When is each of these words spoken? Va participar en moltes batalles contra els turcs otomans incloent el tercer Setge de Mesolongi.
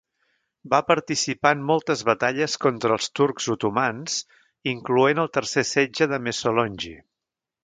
Va 0.73 0.77
participar 0.85 1.51
en 1.57 1.59
moltes 1.71 2.01
batalles 2.07 2.57
contra 2.65 2.95
els 2.97 3.11
turcs 3.19 3.51
otomans 3.57 4.17
incloent 4.75 5.23
el 5.27 5.31
tercer 5.39 5.67
Setge 5.75 6.09
de 6.15 6.21
Mesolongi. 6.31 6.97